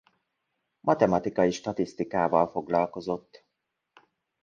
[0.79, 3.45] Matematikai statisztikával foglalkozott.